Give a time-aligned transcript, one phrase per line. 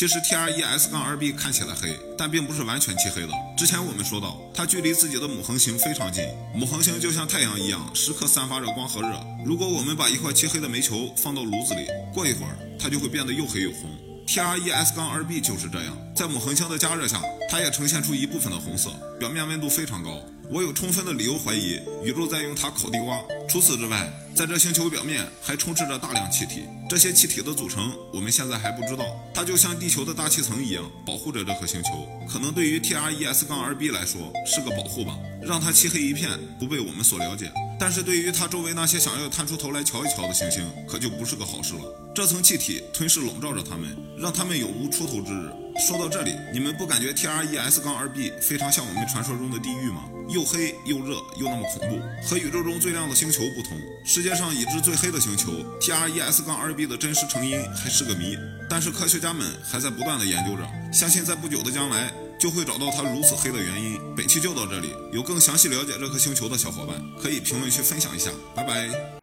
[0.00, 3.34] 其实 T R E S 杠二 b 看起来黑，但并不是完全漆黑的。
[3.54, 9.22] 之前我们说到，它距离自己的母恒星非常近，母恒星就像太阳一样，时刻散发着光和热。
[9.44, 13.90] 如果我们把一块漆黑的煤球放到炉子里，过一会儿它就会变得又黑又红。
[14.26, 17.20] T R E S 杠二 b 就是这样，在母恒星的加热下，
[17.50, 18.88] 它也呈现出一部分的红色，
[19.18, 20.18] 表面温度非常高。
[20.50, 23.20] 我有充分的理由怀疑宇宙在用它烤地瓜。
[23.50, 29.04] 除此之外，在这星球表面还充斥着大量气体，这些气体的组成我们现在还不知道。
[29.34, 32.08] 它就像地球的大气层一样，保护着这颗星球。
[32.28, 37.50] 可能对于 T R E S 杠二 b 来说是个保护吧，让它漆黑一片，不被我们所了解。
[37.78, 41.80] 但是对于它周围那些想要探出头来瞧一瞧的行星，可就不是个好事了。
[42.14, 45.50] 这层气体吞噬笼罩着它们，让它们有无出头之日。
[45.88, 50.04] 说到这里，你们不感觉 T R E S 杠二 b 非常像我们传说中的地狱吗？
[50.28, 51.98] 又黑又热又那么恐怖。
[52.28, 58.36] 和宇宙中最亮的星球不同，世界上已知最黑的星球 T R E S 杠二 b 的真实成因还是个谜。
[58.68, 64.00] 但是科学家们还在不断的研究着，相信在不久的将来就会找到它如此黑的原因。
[64.16, 68.30] 本期就到这里，有更详细了解这颗星球的小伙伴可以评论区分享一下。
[68.54, 69.10] 拜拜。